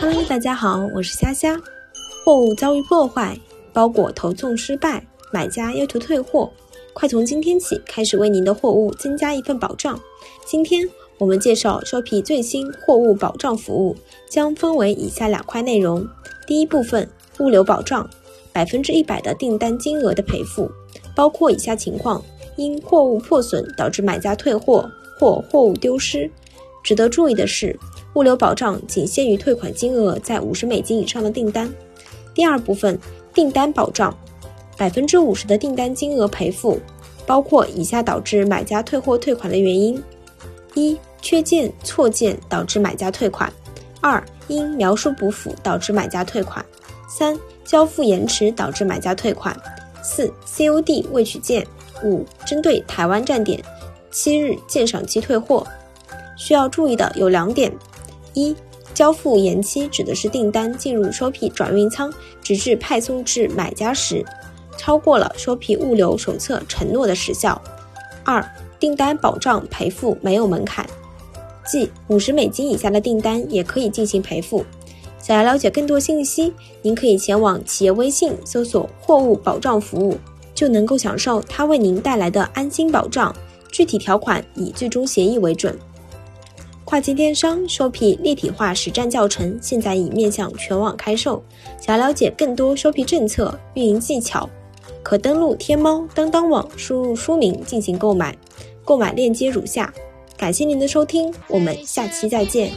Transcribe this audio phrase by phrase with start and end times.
[0.00, 1.60] Hello，大家好，我是虾虾。
[2.24, 3.36] 货物遭遇破坏，
[3.72, 6.48] 包裹投送失败，买家要求退货，
[6.92, 9.98] 快从今天起开始为您的货物增加一份保障。
[10.44, 13.96] 今天我们介绍收皮最新货物保障服务，
[14.30, 16.06] 将分为以下两块内容。
[16.46, 18.08] 第一部分，物流保障，
[18.52, 20.70] 百分之一百的订单金额的赔付，
[21.16, 22.22] 包括以下情况：
[22.54, 24.88] 因货物破损导致买家退货
[25.18, 26.30] 或货物丢失。
[26.86, 27.76] 值得注意的是，
[28.14, 31.68] 物流保障仅限于退款金额在五十美金以上的订单。
[32.32, 32.96] 第二部分，
[33.34, 34.16] 订单保障，
[34.76, 36.78] 百分之五十的订单金额赔付，
[37.26, 40.00] 包括以下导致买家退货退款的原因：
[40.74, 43.50] 一、缺件、错件导致买家退款；
[44.00, 46.64] 二、因描述不符导致买家退款；
[47.08, 49.52] 三、交付延迟导致买家退款；
[50.04, 51.64] 四、COD 未取件；
[52.04, 53.60] 五、针对台湾站点，
[54.12, 55.66] 七日鉴赏期退货。
[56.36, 57.72] 需要注意的有两点：
[58.34, 58.54] 一、
[58.94, 64.24] 交付延期指的是订单进入收皮转运仓，直至派送至买家时，
[64.78, 67.60] 超过了收皮物流手册承诺的时效；
[68.24, 68.46] 二、
[68.78, 70.86] 订单保障赔付没有门槛，
[71.66, 74.64] 即五十美金以下的订单也可以进行赔付。
[75.18, 80.16] 想要了解更多信息，您可以前往企业微信搜索“货物保障服务”，
[80.54, 83.34] 就能够享受它为您带来的安心保障。
[83.72, 85.76] 具体条款以最终协议为准。
[86.86, 91.42] 跨境电商收皮立体化实战教程现在已面向全网开售。
[91.80, 94.48] 想了解更多收皮政策、运营技巧，
[95.02, 98.34] 可登录天猫、当当网，输入书名进行购买。
[98.84, 99.92] 购买链接如下。
[100.36, 102.70] 感谢您的收听，我们下期再见。